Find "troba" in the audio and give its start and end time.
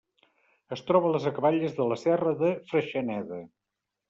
0.87-1.07